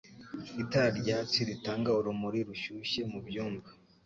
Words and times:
Itara 0.61 0.89
ryatsi 0.99 1.37
ritanga 1.49 1.89
urumuri 1.99 2.39
rushyushye 2.47 3.01
mubyumba 3.11 3.69